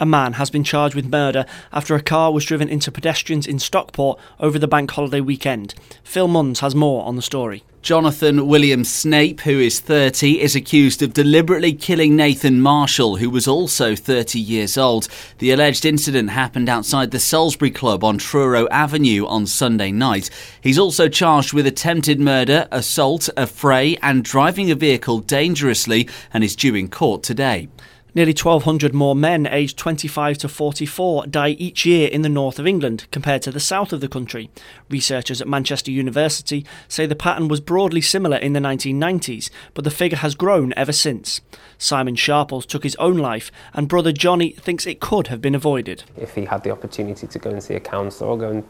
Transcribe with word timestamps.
A 0.00 0.06
man 0.06 0.34
has 0.34 0.50
been 0.50 0.64
charged 0.64 0.96
with 0.96 1.10
murder 1.10 1.46
after 1.72 1.94
a 1.94 2.02
car 2.02 2.32
was 2.32 2.44
driven 2.44 2.68
into 2.68 2.90
pedestrians 2.90 3.46
in 3.46 3.60
Stockport 3.60 4.18
over 4.40 4.58
the 4.58 4.66
bank 4.66 4.90
holiday 4.90 5.20
weekend. 5.20 5.74
Phil 6.02 6.26
Munns 6.26 6.58
has 6.58 6.74
more 6.74 7.04
on 7.04 7.14
the 7.14 7.22
story. 7.22 7.62
Jonathan 7.80 8.48
William 8.48 8.82
Snape, 8.82 9.42
who 9.42 9.60
is 9.60 9.78
30, 9.78 10.40
is 10.40 10.56
accused 10.56 11.02
of 11.02 11.12
deliberately 11.12 11.74
killing 11.74 12.16
Nathan 12.16 12.60
Marshall, 12.60 13.16
who 13.16 13.28
was 13.28 13.46
also 13.46 13.94
30 13.94 14.40
years 14.40 14.78
old. 14.78 15.06
The 15.38 15.50
alleged 15.50 15.84
incident 15.84 16.30
happened 16.30 16.68
outside 16.68 17.10
the 17.10 17.20
Salisbury 17.20 17.70
Club 17.70 18.02
on 18.02 18.16
Truro 18.18 18.66
Avenue 18.70 19.26
on 19.26 19.46
Sunday 19.46 19.92
night. 19.92 20.28
He's 20.60 20.78
also 20.78 21.08
charged 21.08 21.52
with 21.52 21.66
attempted 21.66 22.18
murder, 22.18 22.66
assault, 22.72 23.28
affray, 23.36 23.98
and 24.02 24.24
driving 24.24 24.70
a 24.70 24.74
vehicle 24.74 25.20
dangerously 25.20 26.08
and 26.32 26.42
is 26.42 26.56
due 26.56 26.74
in 26.74 26.88
court 26.88 27.22
today. 27.22 27.68
Nearly 28.16 28.30
1,200 28.30 28.94
more 28.94 29.16
men 29.16 29.44
aged 29.48 29.76
25 29.76 30.38
to 30.38 30.48
44 30.48 31.26
die 31.26 31.48
each 31.50 31.84
year 31.84 32.08
in 32.08 32.22
the 32.22 32.28
north 32.28 32.60
of 32.60 32.66
England 32.66 33.06
compared 33.10 33.42
to 33.42 33.50
the 33.50 33.58
south 33.58 33.92
of 33.92 34.00
the 34.00 34.06
country. 34.06 34.50
Researchers 34.88 35.40
at 35.40 35.48
Manchester 35.48 35.90
University 35.90 36.64
say 36.86 37.06
the 37.06 37.16
pattern 37.16 37.48
was 37.48 37.60
broadly 37.60 38.00
similar 38.00 38.36
in 38.36 38.52
the 38.52 38.60
1990s, 38.60 39.50
but 39.74 39.82
the 39.82 39.90
figure 39.90 40.18
has 40.18 40.36
grown 40.36 40.72
ever 40.76 40.92
since. 40.92 41.40
Simon 41.76 42.14
Sharples 42.14 42.66
took 42.66 42.84
his 42.84 42.94
own 42.96 43.18
life, 43.18 43.50
and 43.72 43.88
brother 43.88 44.12
Johnny 44.12 44.50
thinks 44.50 44.86
it 44.86 45.00
could 45.00 45.26
have 45.26 45.40
been 45.40 45.56
avoided. 45.56 46.04
If 46.16 46.36
he 46.36 46.44
had 46.44 46.62
the 46.62 46.70
opportunity 46.70 47.26
to 47.26 47.38
go 47.40 47.50
and 47.50 47.60
see 47.60 47.74
a 47.74 47.80
counsellor 47.80 48.28
or 48.28 48.38
go 48.38 48.50
and 48.50 48.64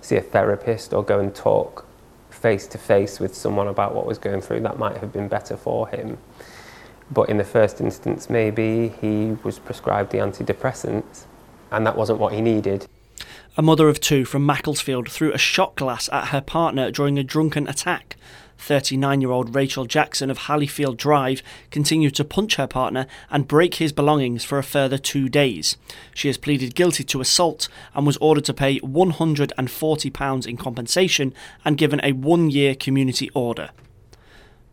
see 0.00 0.16
a 0.16 0.22
therapist 0.22 0.94
or 0.94 1.04
go 1.04 1.20
and 1.20 1.34
talk 1.34 1.84
face 2.30 2.66
to 2.68 2.78
face 2.78 3.20
with 3.20 3.34
someone 3.34 3.68
about 3.68 3.94
what 3.94 4.06
was 4.06 4.16
going 4.16 4.40
through, 4.40 4.60
that 4.60 4.78
might 4.78 4.96
have 4.96 5.12
been 5.12 5.28
better 5.28 5.56
for 5.56 5.86
him. 5.88 6.16
But 7.10 7.28
in 7.28 7.36
the 7.36 7.44
first 7.44 7.80
instance, 7.80 8.28
maybe 8.28 8.88
he 9.00 9.36
was 9.44 9.58
prescribed 9.58 10.10
the 10.12 10.18
antidepressants 10.18 11.24
and 11.70 11.86
that 11.86 11.96
wasn't 11.96 12.18
what 12.18 12.32
he 12.32 12.40
needed. 12.40 12.86
A 13.56 13.62
mother 13.62 13.88
of 13.88 14.00
two 14.00 14.24
from 14.24 14.44
Macclesfield 14.44 15.10
threw 15.10 15.32
a 15.32 15.38
shot 15.38 15.76
glass 15.76 16.08
at 16.12 16.28
her 16.28 16.40
partner 16.40 16.90
during 16.90 17.18
a 17.18 17.24
drunken 17.24 17.66
attack. 17.68 18.16
39 18.58 19.20
year 19.20 19.30
old 19.30 19.54
Rachel 19.54 19.84
Jackson 19.84 20.30
of 20.30 20.40
Halleyfield 20.40 20.96
Drive 20.96 21.42
continued 21.70 22.14
to 22.16 22.24
punch 22.24 22.56
her 22.56 22.66
partner 22.66 23.06
and 23.30 23.48
break 23.48 23.76
his 23.76 23.92
belongings 23.92 24.44
for 24.44 24.58
a 24.58 24.62
further 24.62 24.98
two 24.98 25.28
days. 25.28 25.76
She 26.14 26.28
has 26.28 26.38
pleaded 26.38 26.74
guilty 26.74 27.04
to 27.04 27.20
assault 27.20 27.68
and 27.94 28.06
was 28.06 28.16
ordered 28.18 28.44
to 28.46 28.54
pay 28.54 28.80
£140 28.80 30.46
in 30.46 30.56
compensation 30.56 31.34
and 31.64 31.78
given 31.78 32.00
a 32.02 32.12
one 32.12 32.50
year 32.50 32.74
community 32.74 33.30
order. 33.34 33.70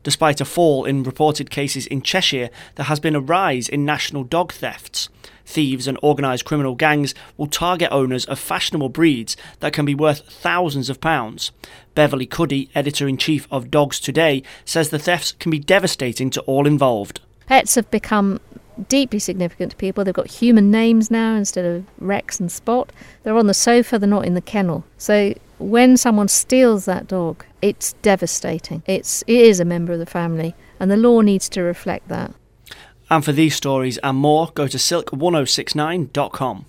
Despite 0.04 0.42
a 0.42 0.46
fall 0.46 0.84
in 0.84 1.04
reported 1.04 1.50
cases 1.50 1.88
in 1.88 2.02
Cheshire, 2.02 2.50
there 2.76 2.86
has 2.86 3.00
been 3.00 3.16
a 3.16 3.22
rise 3.22 3.70
in 3.70 3.86
national 3.86 4.26
dog 4.26 4.52
thefts. 4.52 5.10
Thieves 5.45 5.88
and 5.88 5.98
organised 6.00 6.45
criminal 6.45 6.76
gangs 6.76 7.16
will 7.38 7.48
target 7.48 7.90
owners 7.92 8.26
of 8.26 8.40
fashionable 8.40 8.90
breeds 8.90 9.36
that 9.60 9.73
can 9.73 9.86
be 9.86 9.95
worth 9.95 10.30
thousands 10.30 10.90
of 10.90 11.02
pounds. 11.02 11.52
Beverley 11.95 12.26
Cuddy, 12.26 12.70
editor 12.76 13.08
in 13.08 13.18
chief 13.18 13.48
of 13.50 13.72
Dogs 13.72 14.00
Today, 14.00 14.44
says 14.66 14.90
the 14.90 15.00
thefts 15.00 15.34
can 15.34 15.52
be 15.52 15.60
devastating 15.60 16.30
to 16.32 16.42
all 16.42 16.67
involved. 16.67 17.22
Pets 17.48 17.76
have 17.76 17.90
become 17.92 18.40
deeply 18.90 19.20
significant 19.20 19.72
to 19.72 19.78
people. 19.78 20.04
They've 20.04 20.14
got 20.14 20.28
human 20.28 20.72
names 20.72 21.10
now 21.12 21.36
instead 21.36 21.66
of 21.66 21.86
Rex 22.00 22.40
and 22.40 22.52
Spot. 22.52 22.92
They're 23.24 23.38
on 23.38 23.48
the 23.48 23.54
sofa, 23.54 24.00
they're 24.00 24.10
not 24.10 24.26
in 24.26 24.34
the 24.34 24.42
kennel. 24.42 24.84
So 24.98 25.34
when 25.60 25.98
someone 25.98 26.28
steals 26.28 26.86
that 26.86 27.08
dog, 27.08 27.46
it's 27.62 27.94
devastating. 28.02 28.84
It's 28.86 29.24
it 29.28 29.38
is 29.38 29.60
a 29.60 29.66
member 29.66 29.94
of 29.94 30.00
the 30.00 30.06
family, 30.06 30.56
and 30.80 30.92
the 30.92 30.98
law 30.98 31.22
needs 31.22 31.48
to 31.50 31.62
reflect 31.62 32.08
that. 32.10 32.34
And 33.10 33.24
for 33.24 33.32
these 33.32 33.56
stories 33.56 33.98
and 34.00 34.18
more, 34.18 34.52
go 34.54 34.68
to 34.68 34.78
silk1069.com. 34.78 36.66